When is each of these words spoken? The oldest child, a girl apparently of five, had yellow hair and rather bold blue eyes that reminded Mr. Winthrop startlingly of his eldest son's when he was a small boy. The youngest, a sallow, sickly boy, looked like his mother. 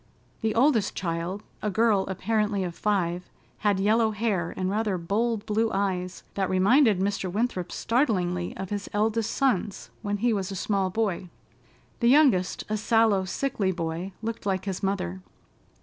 The 0.41 0.55
oldest 0.55 0.95
child, 0.95 1.43
a 1.61 1.69
girl 1.69 2.05
apparently 2.07 2.63
of 2.63 2.73
five, 2.73 3.29
had 3.59 3.79
yellow 3.79 4.09
hair 4.09 4.51
and 4.57 4.67
rather 4.67 4.97
bold 4.97 5.45
blue 5.45 5.69
eyes 5.71 6.23
that 6.33 6.49
reminded 6.49 6.97
Mr. 6.99 7.31
Winthrop 7.31 7.71
startlingly 7.71 8.57
of 8.57 8.71
his 8.71 8.89
eldest 8.93 9.29
son's 9.29 9.91
when 10.01 10.17
he 10.17 10.33
was 10.33 10.49
a 10.49 10.55
small 10.55 10.89
boy. 10.89 11.29
The 11.99 12.09
youngest, 12.09 12.63
a 12.67 12.77
sallow, 12.77 13.25
sickly 13.25 13.71
boy, 13.71 14.11
looked 14.23 14.43
like 14.47 14.65
his 14.65 14.81
mother. 14.81 15.21